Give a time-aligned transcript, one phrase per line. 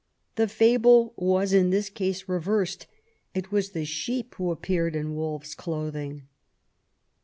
[0.33, 2.87] '^ The fable was in this case reversed;
[3.35, 6.27] it was the sheep who had appeared in wolfs clothing.